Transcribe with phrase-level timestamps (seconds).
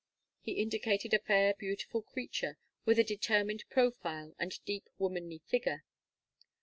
[0.41, 5.83] He indicated a fair beautiful creature with a determined profile and deep womanly figure.